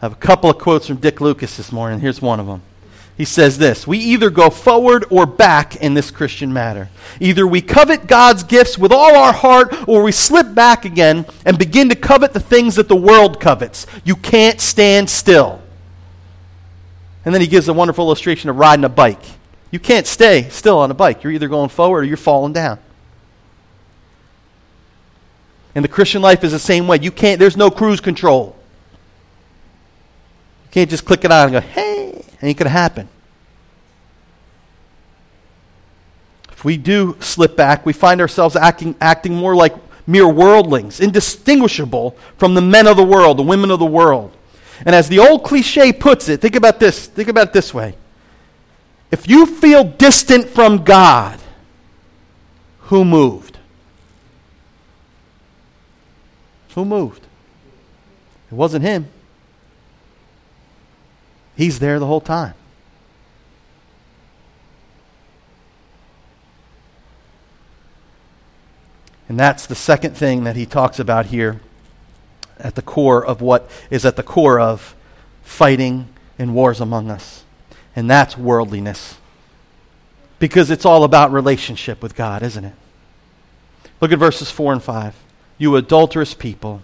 [0.02, 2.00] I have a couple of quotes from Dick Lucas this morning.
[2.00, 2.62] Here's one of them.
[3.18, 6.90] He says this We either go forward or back in this Christian matter.
[7.20, 11.58] Either we covet God's gifts with all our heart, or we slip back again and
[11.58, 13.86] begin to covet the things that the world covets.
[14.04, 15.62] You can't stand still.
[17.26, 19.24] And then he gives a wonderful illustration of riding a bike.
[19.74, 21.24] You can't stay still on a bike.
[21.24, 22.78] You're either going forward or you're falling down.
[25.74, 27.00] And the Christian life is the same way.
[27.02, 28.56] You can't, there's no cruise control.
[30.66, 31.94] You can't just click it on and go, hey,
[32.44, 33.08] Ain't going to happen.
[36.52, 39.74] If we do slip back, we find ourselves acting, acting more like
[40.06, 44.36] mere worldlings, indistinguishable from the men of the world, the women of the world.
[44.86, 47.08] And as the old cliche puts it, think about this.
[47.08, 47.96] Think about it this way.
[49.14, 51.40] If you feel distant from God,
[52.90, 53.60] who moved?
[56.74, 57.22] Who moved?
[58.52, 59.10] It wasn't him.
[61.56, 62.56] He's there the whole time.
[69.30, 71.62] And that's the second thing that he talks about here
[72.58, 74.96] at the core of what is at the core of
[75.44, 76.08] fighting
[76.40, 77.43] and wars among us.
[77.96, 79.18] And that's worldliness.
[80.40, 82.74] Because it's all about relationship with God, isn't it?
[84.02, 85.16] Look at verses 4 and 5.
[85.58, 86.82] You adulterous people.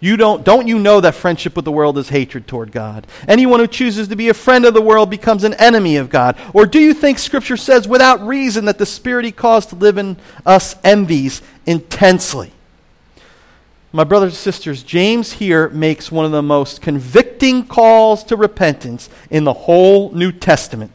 [0.00, 3.06] You don't, don't you know that friendship with the world is hatred toward God?
[3.28, 6.36] Anyone who chooses to be a friend of the world becomes an enemy of God.
[6.52, 9.98] Or do you think Scripture says without reason that the Spirit He caused to live
[9.98, 12.52] in us envies intensely?
[13.92, 19.10] My brothers and sisters, James here makes one of the most convicting calls to repentance
[19.30, 20.92] in the whole New Testament.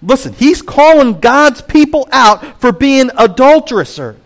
[0.00, 4.16] Listen, he's calling God's people out for being adulteresses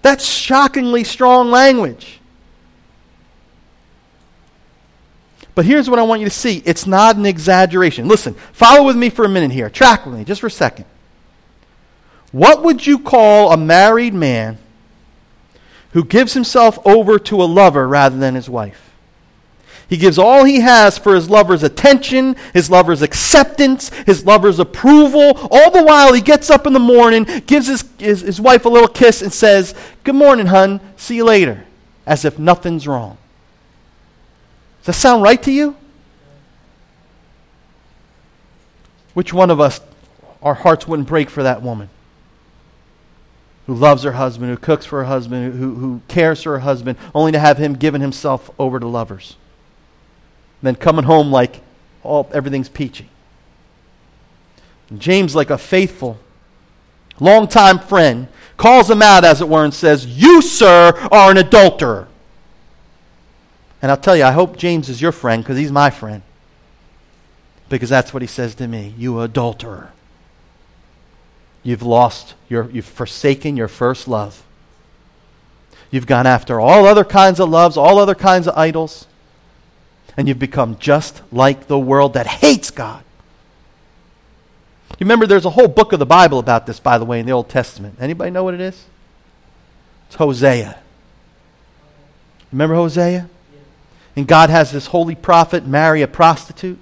[0.00, 2.20] That's shockingly strong language.
[5.54, 8.06] But here's what I want you to see it's not an exaggeration.
[8.08, 9.68] Listen, follow with me for a minute here.
[9.68, 10.86] Track with me just for a second.
[12.32, 14.58] What would you call a married man
[15.92, 18.88] who gives himself over to a lover rather than his wife?
[19.88, 25.32] He gives all he has for his lover's attention, his lover's acceptance, his lover's approval.
[25.50, 28.68] All the while, he gets up in the morning, gives his, his, his wife a
[28.68, 30.80] little kiss, and says, Good morning, hun.
[30.96, 31.64] See you later.
[32.06, 33.16] As if nothing's wrong.
[34.80, 35.74] Does that sound right to you?
[39.14, 39.80] Which one of us,
[40.42, 41.88] our hearts wouldn't break for that woman?
[43.68, 46.98] Who loves her husband, who cooks for her husband, who, who cares for her husband,
[47.14, 49.36] only to have him given himself over to lovers
[50.62, 51.60] then coming home like
[52.02, 53.08] all, everything's peachy.
[54.90, 56.18] And James, like a faithful,
[57.20, 62.08] longtime friend, calls him out, as it were, and says, You, sir, are an adulterer.
[63.80, 66.22] And I'll tell you, I hope James is your friend because he's my friend.
[67.68, 69.92] Because that's what he says to me You adulterer.
[71.68, 74.42] You've lost your, you've forsaken your first love.
[75.90, 79.06] You've gone after all other kinds of loves, all other kinds of idols
[80.16, 83.04] and you've become just like the world that hates God.
[84.98, 87.26] You remember there's a whole book of the Bible about this, by the way, in
[87.26, 87.98] the Old Testament.
[88.00, 88.86] Anybody know what it is?
[90.06, 90.80] It's Hosea.
[92.50, 93.28] Remember Hosea?
[94.16, 96.80] And God has this holy prophet marry a prostitute.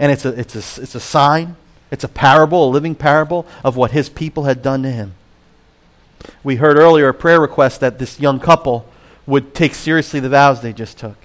[0.00, 1.54] And it's a, it's, a, it's a sign,
[1.90, 5.14] it's a parable, a living parable of what his people had done to him.
[6.44, 8.86] We heard earlier a prayer request that this young couple
[9.26, 11.16] would take seriously the vows they just took.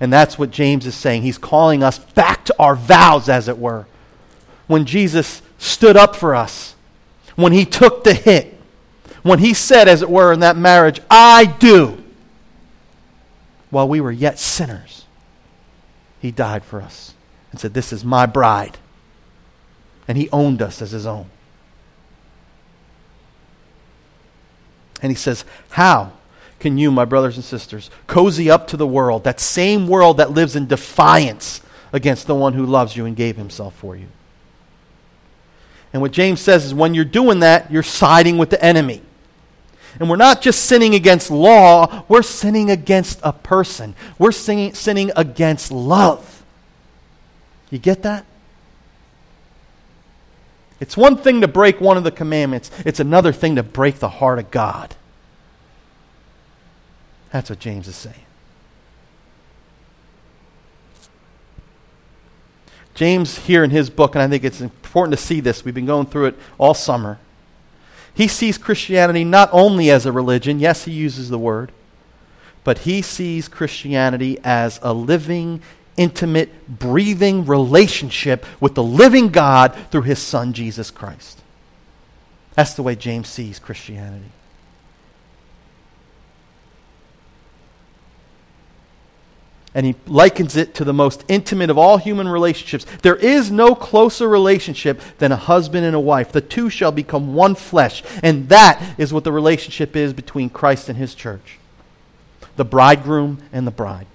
[0.00, 1.22] And that's what James is saying.
[1.22, 3.86] He's calling us back to our vows, as it were.
[4.66, 6.74] When Jesus stood up for us,
[7.36, 8.58] when he took the hit,
[9.22, 12.02] when he said, as it were, in that marriage, I do,
[13.70, 15.04] while we were yet sinners,
[16.20, 17.14] he died for us
[17.50, 18.78] and said, This is my bride.
[20.08, 21.26] And he owned us as his own.
[25.00, 26.12] And he says, How?
[26.62, 30.30] can you, my brothers and sisters, cozy up to the world, that same world that
[30.30, 31.60] lives in defiance
[31.92, 34.06] against the one who loves you and gave himself for you?
[35.92, 39.02] And what James says is when you're doing that, you're siding with the enemy.
[39.98, 43.96] And we're not just sinning against law, we're sinning against a person.
[44.16, 46.44] We're sinning, sinning against love.
[47.70, 48.24] You get that?
[50.82, 54.08] It's one thing to break one of the commandments, it's another thing to break the
[54.08, 54.96] heart of God.
[57.30, 58.16] That's what James is saying.
[62.96, 65.86] James, here in his book, and I think it's important to see this, we've been
[65.86, 67.20] going through it all summer.
[68.12, 71.70] He sees Christianity not only as a religion, yes, he uses the word,
[72.64, 75.62] but he sees Christianity as a living,
[75.96, 81.40] intimate, breathing relationship with the living God through his Son, Jesus Christ.
[82.54, 84.30] That's the way James sees Christianity.
[89.74, 92.84] and he likens it to the most intimate of all human relationships.
[93.02, 96.32] There is no closer relationship than a husband and a wife.
[96.32, 98.02] The two shall become one flesh.
[98.22, 101.58] And that is what the relationship is between Christ and his church
[102.56, 104.06] the bridegroom and the bride.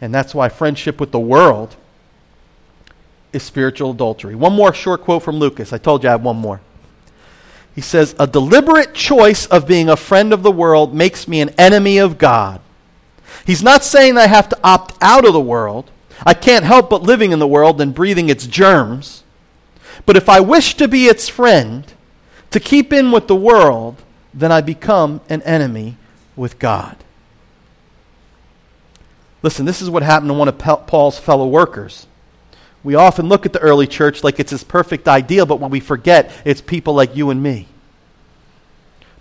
[0.00, 1.76] And that's why friendship with the world
[3.32, 4.34] is spiritual adultery.
[4.34, 5.72] One more short quote from Lucas.
[5.72, 6.60] I told you I have one more.
[7.74, 11.50] He says, A deliberate choice of being a friend of the world makes me an
[11.50, 12.60] enemy of God.
[13.44, 15.90] He's not saying I have to opt out of the world.
[16.26, 19.22] I can't help but living in the world and breathing its germs.
[20.06, 21.84] But if I wish to be its friend,
[22.50, 24.02] to keep in with the world,
[24.34, 25.96] then I become an enemy
[26.36, 26.96] with God.
[29.42, 32.06] Listen, this is what happened to one of Paul's fellow workers.
[32.82, 35.80] We often look at the early church like it's this perfect ideal, but when we
[35.80, 37.68] forget, it's people like you and me.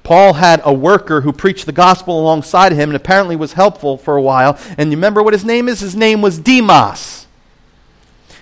[0.03, 4.15] Paul had a worker who preached the gospel alongside him and apparently was helpful for
[4.15, 4.57] a while.
[4.77, 5.81] And you remember what his name is?
[5.81, 7.27] His name was Demas.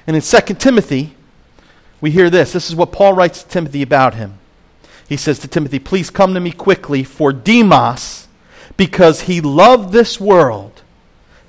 [0.05, 1.15] And in 2 Timothy,
[1.99, 2.53] we hear this.
[2.53, 4.39] This is what Paul writes to Timothy about him.
[5.09, 8.27] He says to Timothy, Please come to me quickly, for Demas,
[8.77, 10.76] because he loved this world,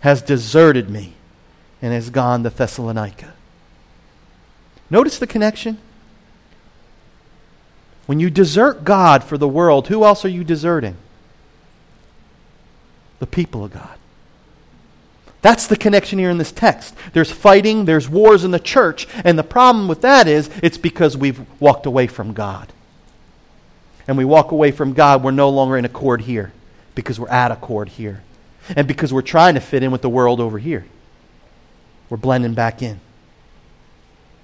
[0.01, 1.15] has deserted me
[1.83, 3.35] and has gone to Thessalonica.
[4.91, 5.79] Notice the connection.
[8.07, 10.97] When you desert God for the world, who else are you deserting?
[13.19, 13.99] The people of God.
[15.41, 16.95] That's the connection here in this text.
[17.13, 21.17] There's fighting, there's wars in the church, and the problem with that is it's because
[21.17, 22.73] we've walked away from God.
[24.09, 26.51] and we walk away from God, we're no longer in accord here
[26.95, 28.23] because we're at accord here.
[28.76, 30.87] And because we're trying to fit in with the world over here.
[32.11, 33.00] We're blending back in.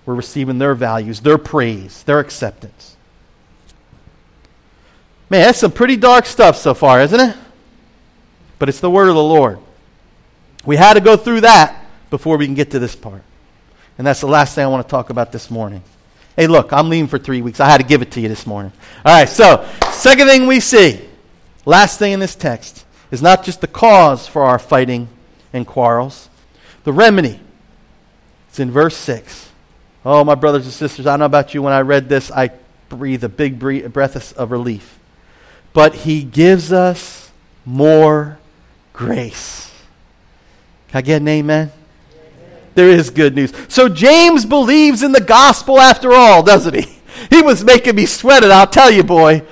[0.07, 2.97] We're receiving their values, their praise, their acceptance.
[5.31, 7.37] Man, that's some pretty dark stuff so far, isn't it?
[8.59, 9.59] But it's the word of the Lord.
[10.65, 13.23] We had to go through that before we can get to this part.
[13.97, 15.83] And that's the last thing I want to talk about this morning.
[16.37, 17.61] Hey, look, I'm leaving for three weeks.
[17.61, 18.73] I had to give it to you this morning.
[19.05, 21.01] All right, so, second thing we see,
[21.65, 22.84] last thing in this text,
[23.15, 25.09] is not just the cause for our fighting
[25.53, 26.29] and quarrels,
[26.83, 27.39] the remedy.
[28.49, 29.51] It's in verse 6.
[30.05, 31.63] Oh, my brothers and sisters, I don't know about you.
[31.63, 32.51] When I read this, I
[32.89, 34.99] breathe a big breath of relief.
[35.73, 37.31] But he gives us
[37.65, 38.39] more
[38.93, 39.73] grace.
[40.89, 41.73] Can I get an amen?
[42.75, 43.53] there is good news.
[43.69, 46.89] So James believes in the gospel after all, doesn't he?
[47.31, 49.45] He was making me sweat it, I'll tell you, boy.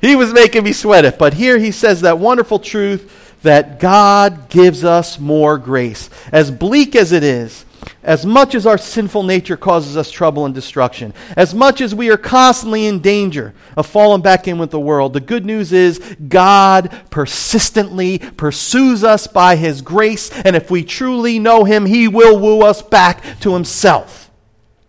[0.00, 1.18] He was making me sweat it.
[1.18, 6.10] But here he says that wonderful truth that God gives us more grace.
[6.32, 7.64] As bleak as it is,
[8.02, 12.10] as much as our sinful nature causes us trouble and destruction, as much as we
[12.10, 15.98] are constantly in danger of falling back in with the world, the good news is
[16.28, 22.38] God persistently pursues us by His grace, and if we truly know Him, He will
[22.38, 24.30] woo us back to Himself.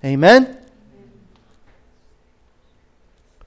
[0.04, 0.59] Amen?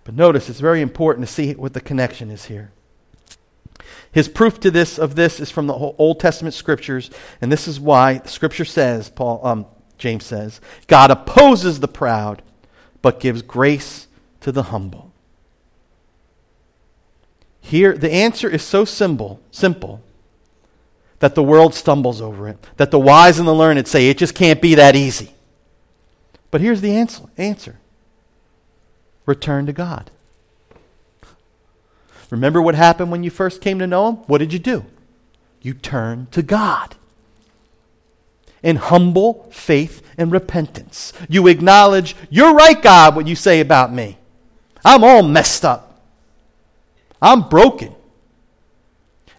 [0.05, 2.73] But notice it's very important to see what the connection is here.
[4.11, 7.11] His proof to this of this is from the Old Testament scriptures,
[7.41, 12.43] and this is why the scripture says, Paul, um, James says, God opposes the proud,
[13.01, 14.09] but gives grace
[14.41, 15.13] to the humble.
[17.61, 20.03] Here, the answer is so simple, simple,
[21.21, 24.35] that the world stumbles over it, that the wise and the learned say it just
[24.35, 25.33] can't be that easy.
[26.51, 27.23] But here's the answer.
[27.39, 27.79] answer.
[29.27, 30.11] Return to God.
[32.31, 34.17] Remember what happened when you first came to know Him?
[34.27, 34.87] What did you do?
[35.61, 36.97] You turned to God.
[38.63, 41.13] In humble faith and repentance.
[41.29, 44.17] You acknowledge, you're right, God, what you say about me.
[44.85, 46.01] I'm all messed up.
[47.21, 47.95] I'm broken.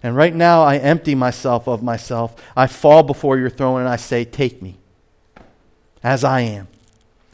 [0.04, 2.36] And right now, I empty myself of myself.
[2.56, 4.78] I fall before your throne and I say, Take me
[6.04, 6.68] as I am.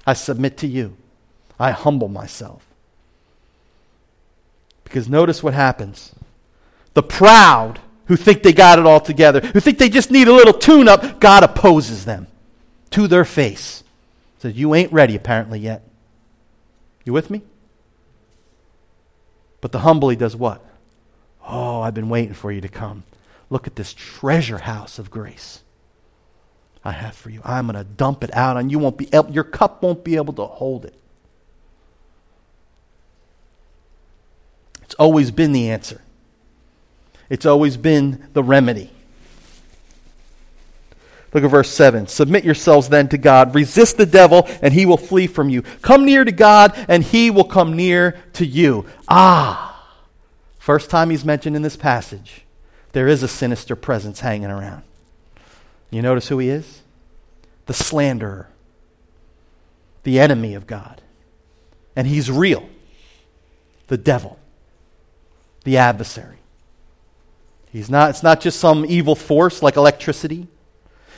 [0.06, 0.96] I submit to you.
[1.60, 2.66] I humble myself.
[4.84, 6.16] Because notice what happens.
[6.94, 10.34] The proud, who think they got it all together, who think they just need a
[10.34, 12.28] little tune up, God opposes them
[12.92, 13.84] to their face.
[14.40, 15.84] Says, You ain't ready, apparently, yet.
[17.06, 17.42] You with me?
[19.62, 20.66] But the humble, he does what?
[21.48, 23.04] Oh, I've been waiting for you to come.
[23.50, 25.62] Look at this treasure house of grace
[26.84, 27.42] I have for you.
[27.44, 28.80] I'm going to dump it out and you.
[28.80, 30.96] Won't be your cup won't be able to hold it.
[34.90, 36.02] It's always been the answer,
[37.30, 38.90] it's always been the remedy.
[41.32, 42.08] Look at verse 7.
[42.08, 43.54] Submit yourselves then to God.
[43.54, 45.62] Resist the devil, and he will flee from you.
[45.62, 48.88] Come near to God, and he will come near to you.
[49.08, 49.96] Ah!
[50.58, 52.46] First time he's mentioned in this passage,
[52.94, 54.82] there is a sinister presence hanging around.
[55.92, 56.82] You notice who he is?
[57.68, 58.50] The slanderer,
[60.02, 61.04] the enemy of God.
[61.96, 62.68] And he's real
[63.86, 64.39] the devil
[65.70, 66.38] the adversary.
[67.72, 70.48] He's not, it's not just some evil force like electricity.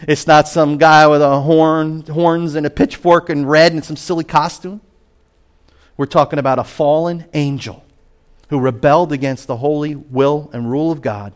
[0.09, 3.95] It's not some guy with a horn, horns and a pitchfork and red and some
[3.95, 4.81] silly costume.
[5.95, 7.85] We're talking about a fallen angel
[8.49, 11.31] who rebelled against the holy will and rule of God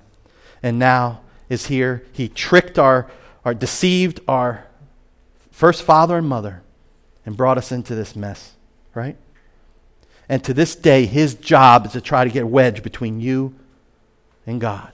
[0.61, 2.03] and now is here.
[2.11, 3.09] He tricked our,
[3.45, 4.67] our deceived our
[5.51, 6.63] first father and mother
[7.25, 8.55] and brought us into this mess,
[8.93, 9.15] right?
[10.27, 13.53] And to this day, his job is to try to get a wedge between you
[14.47, 14.91] and God.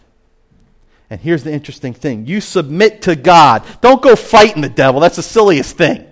[1.09, 3.63] And here's the interesting thing you submit to God.
[3.81, 4.99] Don't go fighting the devil.
[5.01, 6.07] That's the silliest thing.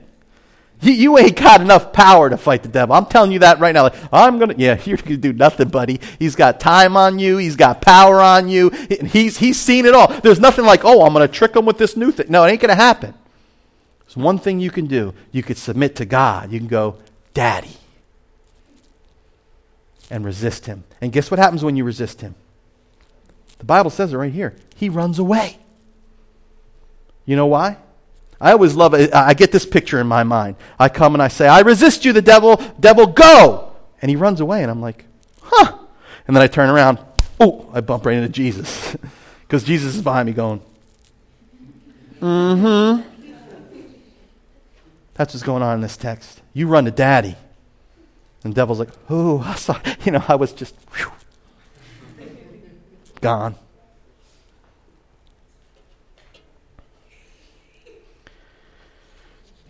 [0.82, 2.96] You, you ain't got enough power to fight the devil.
[2.96, 3.84] I'm telling you that right now.
[3.84, 6.00] Like, I'm gonna, yeah, you're gonna do nothing, buddy.
[6.18, 7.38] He's got time on you.
[7.38, 8.70] He's got power on you.
[8.70, 10.08] He's he's seen it all.
[10.08, 12.28] There's nothing like, oh, I'm gonna trick him with this new thing.
[12.30, 13.14] No, it ain't gonna happen.
[14.06, 15.14] There's one thing you can do.
[15.32, 16.52] You could submit to God.
[16.52, 16.98] You can go,
[17.34, 17.79] Daddy
[20.10, 20.84] and resist him.
[21.02, 22.36] And guess what happens when you resist him?
[23.60, 24.56] The Bible says it right here.
[24.76, 25.60] He runs away.
[27.26, 27.78] You know why?
[28.42, 29.14] I always love it.
[29.14, 30.56] I get this picture in my mind.
[30.80, 32.56] I come and I say, I resist you, the devil.
[32.80, 33.74] Devil, go!
[34.02, 34.62] And he runs away.
[34.62, 35.06] And I'm like,
[35.42, 35.78] huh.
[36.26, 37.00] And then I turn around.
[37.40, 38.96] Oh, I bump right into Jesus.
[39.50, 40.62] Because Jesus is behind me going,
[42.22, 43.10] mm hmm.
[45.16, 46.40] That's what's going on in this text.
[46.54, 47.36] You run to daddy.
[48.44, 51.12] And the devil's like, oh, I saw, you know, I was just whew,
[53.22, 53.56] gone.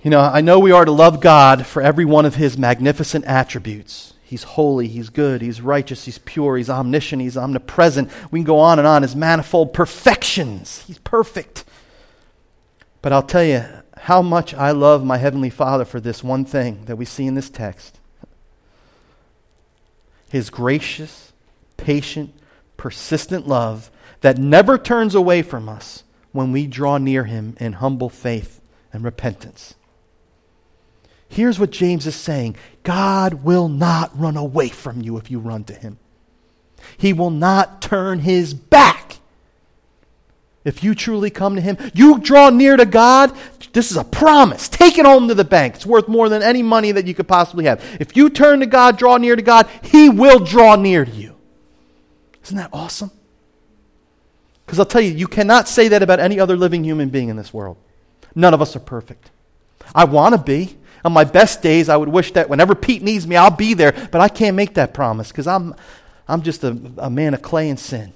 [0.03, 3.25] You know, I know we are to love God for every one of his magnificent
[3.25, 4.13] attributes.
[4.23, 8.09] He's holy, he's good, he's righteous, he's pure, he's omniscient, he's omnipresent.
[8.31, 9.01] We can go on and on.
[9.01, 10.83] His manifold perfections.
[10.87, 11.65] He's perfect.
[13.01, 13.65] But I'll tell you
[13.97, 17.35] how much I love my Heavenly Father for this one thing that we see in
[17.35, 17.98] this text
[20.29, 21.33] His gracious,
[21.77, 22.33] patient,
[22.77, 28.09] persistent love that never turns away from us when we draw near Him in humble
[28.09, 28.61] faith
[28.93, 29.75] and repentance.
[31.29, 35.63] Here's what James is saying God will not run away from you if you run
[35.65, 35.99] to him.
[36.97, 39.18] He will not turn his back.
[40.65, 43.35] If you truly come to him, you draw near to God,
[43.71, 44.67] this is a promise.
[44.67, 45.75] Take it home to the bank.
[45.75, 47.83] It's worth more than any money that you could possibly have.
[47.99, 51.35] If you turn to God, draw near to God, he will draw near to you.
[52.43, 53.11] Isn't that awesome?
[54.65, 57.37] Because I'll tell you, you cannot say that about any other living human being in
[57.37, 57.77] this world.
[58.35, 59.31] None of us are perfect.
[59.95, 60.77] I want to be.
[61.05, 63.93] On my best days, I would wish that whenever Pete needs me, I'll be there.
[64.11, 65.73] But I can't make that promise because I'm,
[66.27, 68.13] I'm just a, a man of clay and sin.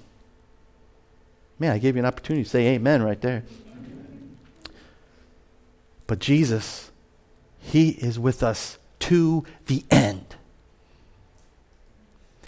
[1.64, 3.46] Man, I gave you an opportunity to say amen right there.
[6.08, 6.92] But Jesus,
[7.58, 10.36] He is with us to the end.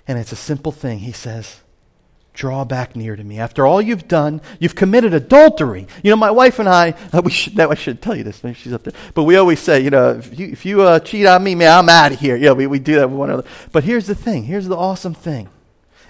[0.05, 0.99] And it's a simple thing.
[0.99, 1.61] He says,
[2.34, 3.39] draw back near to me.
[3.39, 5.88] After all you've done, you've committed adultery.
[6.03, 6.93] You know, my wife and I,
[7.24, 9.80] we should, I should tell you this, maybe she's up there, but we always say,
[9.80, 12.36] you know, if you, if you uh, cheat on me, man, I'm out of here.
[12.36, 13.47] Yeah, we, we do that with one another.
[13.72, 14.43] But here's the thing.
[14.43, 15.47] Here's the awesome thing.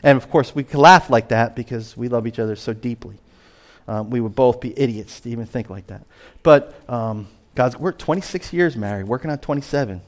[0.06, 3.18] And of course, we can laugh like that because we love each other so deeply.
[3.88, 6.06] Um, we would both be idiots to even think like that.
[6.44, 10.02] But um, God's, we're 26 years married, working on 27.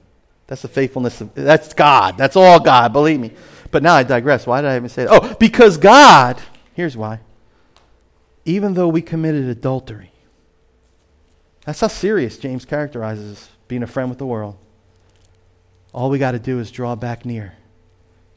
[0.46, 2.16] That's the faithfulness of, that's God.
[2.16, 3.32] That's all God, believe me.
[3.72, 4.46] But now I digress.
[4.46, 5.12] Why did I even say that?
[5.12, 6.40] Oh, because God,
[6.76, 7.20] here's why.
[8.46, 10.12] Even though we committed adultery,
[11.66, 14.58] that's how serious James characterizes being a friend with the world.
[15.92, 17.56] All we got to do is draw back near,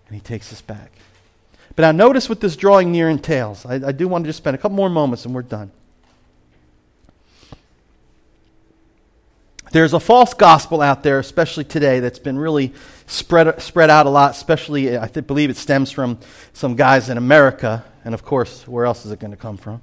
[0.06, 0.90] and he takes us back.
[1.76, 3.64] But now notice what this drawing near entails.
[3.64, 5.70] I, I do want to just spend a couple more moments and we're done.
[9.72, 12.74] There's a false gospel out there, especially today, that's been really
[13.06, 16.18] spread, spread out a lot, especially, I th- believe it stems from
[16.52, 17.84] some guys in America.
[18.04, 19.80] And of course, where else is it going to come from?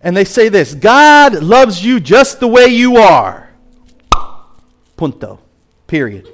[0.00, 3.50] And they say this God loves you just the way you are.
[4.96, 5.40] Punto.
[5.86, 6.26] Period.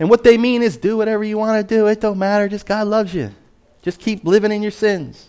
[0.00, 1.86] And what they mean is do whatever you want to do.
[1.86, 2.48] It don't matter.
[2.48, 3.32] Just God loves you.
[3.82, 5.28] Just keep living in your sins.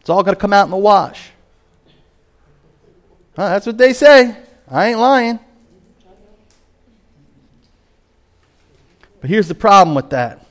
[0.00, 1.30] It's all going to come out in the wash.
[3.34, 4.36] Huh, that's what they say.
[4.68, 5.38] I ain't lying.
[9.22, 10.46] But here's the problem with that.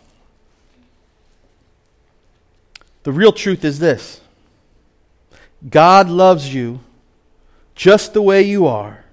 [3.03, 4.19] The real truth is this
[5.67, 6.79] God loves you
[7.75, 9.05] just the way you are,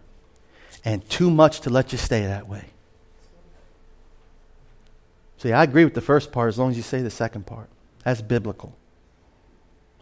[0.85, 2.65] and too much to let you stay that way.
[5.39, 7.69] See, I agree with the first part as long as you say the second part.
[8.05, 8.77] That's biblical.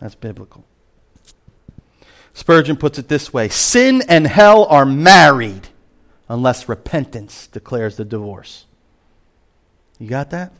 [0.01, 0.64] That's biblical.
[2.35, 5.68] Spurgeon puts it this way Sin and hell are married
[6.28, 8.66] unless repentance declares the divorce.
[9.99, 10.53] You got that?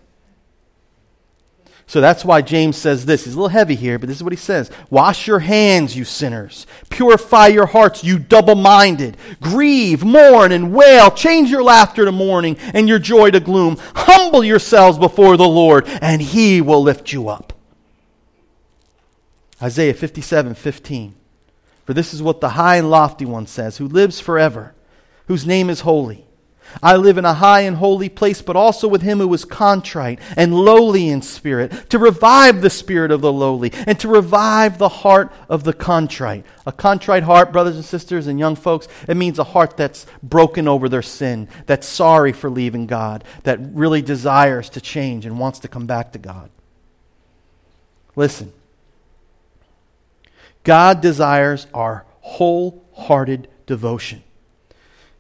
[1.87, 3.25] So that's why James says this.
[3.25, 6.05] He's a little heavy here, but this is what he says Wash your hands, you
[6.05, 6.67] sinners.
[6.89, 9.17] Purify your hearts, you double minded.
[9.41, 11.11] Grieve, mourn, and wail.
[11.11, 13.77] Change your laughter to mourning and your joy to gloom.
[13.95, 17.53] Humble yourselves before the Lord, and he will lift you up.
[19.63, 21.15] Isaiah 57 15.
[21.85, 24.75] For this is what the high and lofty one says, who lives forever,
[25.27, 26.24] whose name is holy.
[26.83, 30.19] I live in a high and holy place, but also with him who is contrite
[30.37, 34.89] and lowly in spirit, to revive the spirit of the lowly, and to revive the
[34.89, 36.45] heart of the contrite.
[36.67, 40.67] A contrite heart, brothers and sisters and young folks, it means a heart that's broken
[40.67, 45.61] over their sin, that's sorry for leaving God, that really desires to change and wants
[45.61, 46.51] to come back to God.
[48.17, 48.53] Listen.
[50.65, 54.23] God desires our wholehearted devotion.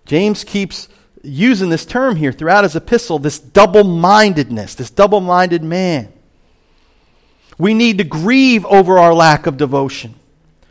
[0.07, 0.89] James keeps
[1.25, 6.13] using this term here throughout his epistle this double mindedness, this double minded man.
[7.59, 10.15] We need to grieve over our lack of devotion.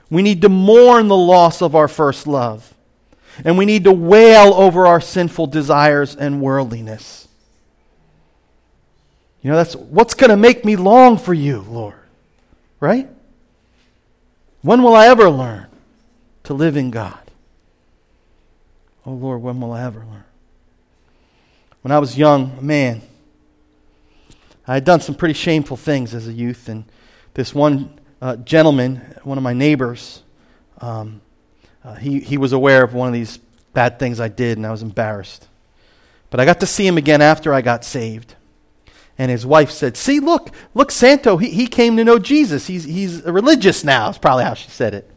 [0.09, 2.73] We need to mourn the loss of our first love.
[3.43, 7.27] And we need to wail over our sinful desires and worldliness.
[9.41, 11.95] You know, that's what's going to make me long for you, Lord.
[12.79, 13.09] Right?
[14.61, 15.67] When will I ever learn
[16.43, 17.19] to live in God?
[19.05, 20.23] Oh Lord, when will I ever learn?
[21.83, 23.01] When I was young, man,
[24.65, 26.85] I had done some pretty shameful things as a youth, and
[27.33, 30.23] this one uh, gentleman, one of my neighbors,
[30.79, 31.19] um,
[31.83, 33.37] uh, he, he was aware of one of these
[33.73, 35.49] bad things I did, and I was embarrassed.
[36.29, 38.35] But I got to see him again after I got saved.
[39.17, 42.65] And his wife said, See, look, look, Santo, he, he came to know Jesus.
[42.65, 45.12] He's, he's religious now, is probably how she said it.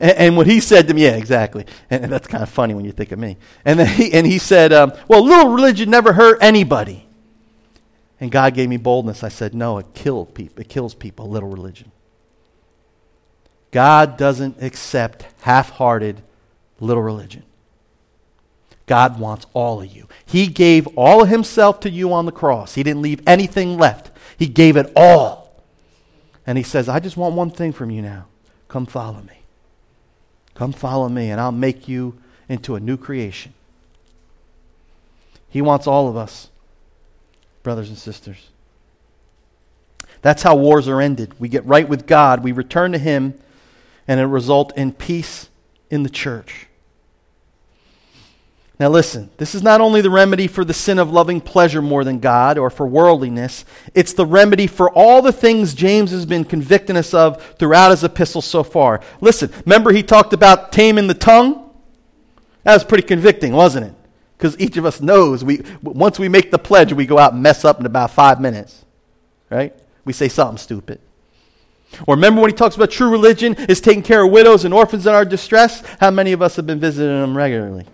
[0.00, 1.66] And, and what he said to me, yeah, exactly.
[1.90, 3.36] And, and, that's kind of funny when you think of me.
[3.64, 7.06] And, then he, and he said, um, Well, little religion never hurt anybody.
[8.20, 9.22] And God gave me boldness.
[9.22, 10.60] I said, No, it, killed people.
[10.60, 11.92] it kills people, little religion.
[13.70, 16.22] God doesn't accept half hearted
[16.80, 17.42] little religion.
[18.86, 20.08] God wants all of you.
[20.26, 22.74] He gave all of himself to you on the cross.
[22.74, 24.10] He didn't leave anything left.
[24.38, 25.62] He gave it all.
[26.46, 28.26] And he says, I just want one thing from you now.
[28.68, 29.43] Come follow me.
[30.54, 33.52] Come follow me, and I'll make you into a new creation.
[35.48, 36.48] He wants all of us,
[37.62, 38.48] brothers and sisters.
[40.22, 41.38] That's how wars are ended.
[41.38, 43.34] We get right with God, we return to Him,
[44.08, 45.48] and it result in peace
[45.90, 46.66] in the church.
[48.80, 52.02] Now, listen, this is not only the remedy for the sin of loving pleasure more
[52.02, 53.64] than God or for worldliness,
[53.94, 58.02] it's the remedy for all the things James has been convicting us of throughout his
[58.02, 59.00] epistle so far.
[59.20, 61.70] Listen, remember he talked about taming the tongue?
[62.64, 63.94] That was pretty convicting, wasn't it?
[64.36, 67.42] Because each of us knows we, once we make the pledge, we go out and
[67.42, 68.84] mess up in about five minutes,
[69.50, 69.72] right?
[70.04, 71.00] We say something stupid.
[72.08, 75.06] Or remember when he talks about true religion is taking care of widows and orphans
[75.06, 75.80] in our distress?
[76.00, 77.86] How many of us have been visiting them regularly?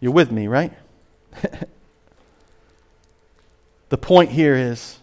[0.00, 0.72] You're with me, right?
[3.88, 4.98] the point here is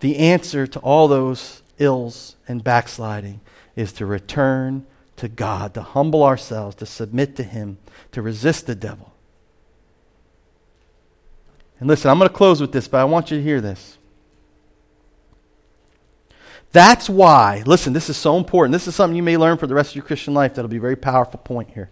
[0.00, 3.40] the answer to all those ills and backsliding
[3.74, 7.78] is to return to God, to humble ourselves, to submit to Him,
[8.12, 9.12] to resist the devil.
[11.78, 13.98] And listen, I'm going to close with this, but I want you to hear this.
[16.72, 18.72] That's why, listen, this is so important.
[18.72, 20.76] This is something you may learn for the rest of your Christian life that'll be
[20.76, 21.90] a very powerful point here.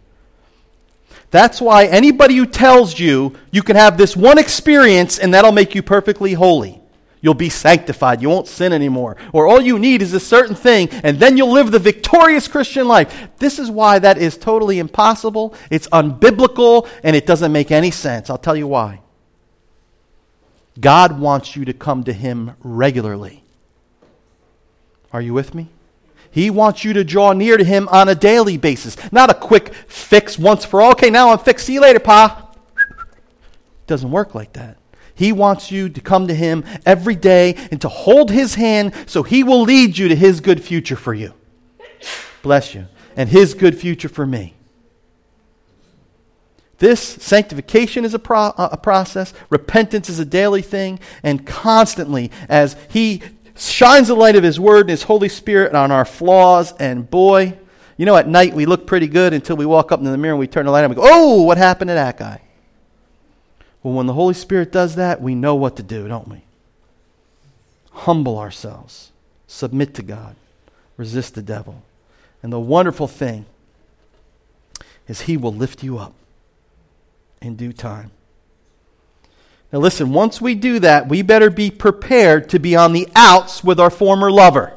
[1.31, 5.75] That's why anybody who tells you you can have this one experience and that'll make
[5.75, 6.81] you perfectly holy.
[7.25, 8.21] You'll be sanctified.
[8.21, 9.17] You won't sin anymore.
[9.33, 12.87] Or all you need is a certain thing, and then you'll live the victorious Christian
[12.87, 13.29] life.
[13.39, 15.55] This is why that is totally impossible.
[15.71, 18.29] It's unbiblical, and it doesn't make any sense.
[18.29, 19.01] I'll tell you why.
[20.79, 23.43] God wants you to come to Him regularly.
[25.11, 25.69] Are you with me?
[26.35, 29.73] He wants you to draw near to Him on a daily basis, not a quick
[29.73, 30.91] fix once for all.
[30.91, 31.67] Okay, now I'm fixed.
[31.67, 32.51] See you later, Pa.
[33.87, 34.77] Doesn't work like that.
[35.15, 39.23] He wants you to come to Him every day and to hold His hand so
[39.23, 41.35] He will lead you to His good future for you.
[42.43, 42.89] Bless you.
[43.15, 44.55] And His good future for me.
[46.79, 52.75] This sanctification is a, pro- a process, repentance is a daily thing, and constantly, as
[52.91, 53.23] He
[53.57, 56.73] shines the light of His Word and His Holy Spirit on our flaws.
[56.79, 57.59] And boy,
[57.97, 60.35] you know, at night we look pretty good until we walk up into the mirror
[60.35, 62.41] and we turn the light on and we go, oh, what happened to that guy?
[63.83, 66.43] Well, when the Holy Spirit does that, we know what to do, don't we?
[67.91, 69.13] Humble ourselves,
[69.47, 70.37] submit to God,
[70.97, 71.83] resist the devil.
[72.43, 73.47] And the wonderful thing
[75.07, 76.15] is, He will lift you up
[77.41, 78.11] in due time.
[79.73, 83.65] Now, listen, once we do that, we better be prepared to be on the outs
[83.65, 84.73] with our former lover.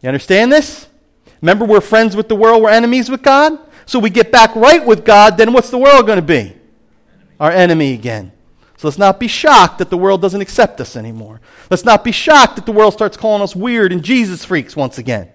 [0.00, 0.88] You understand this?
[1.40, 3.58] Remember, we're friends with the world, we're enemies with God?
[3.84, 6.56] So we get back right with God, then what's the world going to be?
[7.38, 8.32] Our enemy again.
[8.76, 11.40] So let's not be shocked that the world doesn't accept us anymore.
[11.70, 14.98] Let's not be shocked that the world starts calling us weird and Jesus freaks once
[14.98, 15.30] again.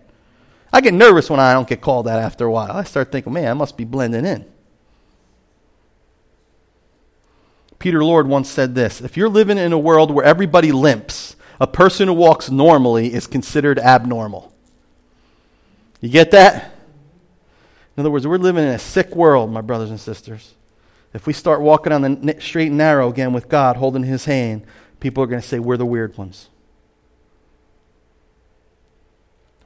[0.73, 2.71] I get nervous when I don't get called that after a while.
[2.71, 4.45] I start thinking, man, I must be blending in.
[7.81, 11.65] Peter Lord once said this If you're living in a world where everybody limps, a
[11.65, 14.53] person who walks normally is considered abnormal.
[15.99, 16.75] You get that?
[17.97, 20.53] In other words, we're living in a sick world, my brothers and sisters.
[21.13, 24.63] If we start walking on the straight and narrow again with God, holding His hand,
[24.99, 26.49] people are going to say we're the weird ones.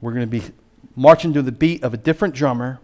[0.00, 0.42] We're going to be
[0.96, 2.80] marching to the beat of a different drummer,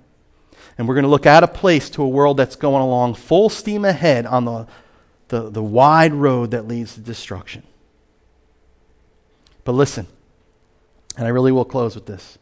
[0.77, 3.49] and we're going to look out of place to a world that's going along full
[3.49, 4.67] steam ahead on the
[5.33, 7.63] the, the wide road that leads to destruction.
[9.65, 10.07] But listen,
[11.17, 12.37] and I really will close with this.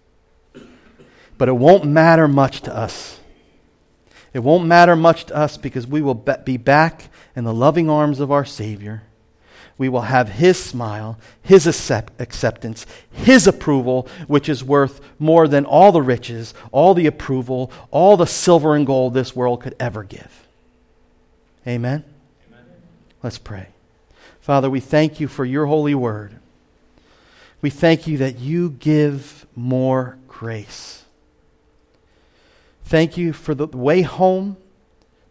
[1.38, 3.20] But it won't matter much to us.
[4.34, 8.18] It won't matter much to us because we will be back in the loving arms
[8.18, 9.05] of our Savior.
[9.78, 15.64] We will have His smile, His accept- acceptance, His approval, which is worth more than
[15.64, 20.03] all the riches, all the approval, all the silver and gold this world could ever
[20.03, 20.49] give.
[21.68, 22.05] Amen?
[23.23, 23.68] Let's pray.
[24.41, 26.37] Father, we thank you for your holy word.
[27.62, 31.05] We thank you that you give more grace.
[32.85, 34.57] Thank you for the way home,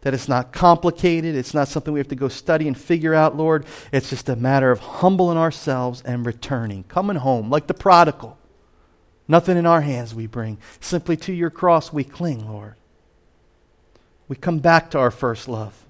[0.02, 1.36] that it's not complicated.
[1.36, 3.66] It's not something we have to go study and figure out, Lord.
[3.92, 8.38] It's just a matter of humbling ourselves and returning, coming home like the prodigal.
[9.28, 10.58] Nothing in our hands we bring.
[10.80, 12.76] Simply to your cross we cling, Lord.
[14.28, 15.86] We come back to our first love.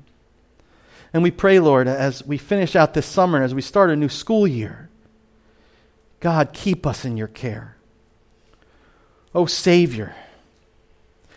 [1.14, 4.10] And we pray, Lord, as we finish out this summer as we start a new
[4.10, 4.90] school year,
[6.20, 7.78] God, keep us in your care.
[9.34, 10.16] Oh, Savior,